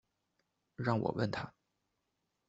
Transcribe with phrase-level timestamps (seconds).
[0.77, 1.53] 让我问他